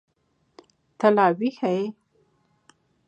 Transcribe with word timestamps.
ته 0.99 1.07
لا 1.15 1.25
ويښه 1.37 1.69
يې. 1.77 1.85